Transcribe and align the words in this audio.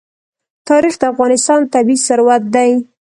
تاریخ 0.69 0.93
د 0.99 1.03
افغانستان 1.13 1.59
طبعي 1.73 1.97
ثروت 2.07 2.43
دی. 2.55 2.71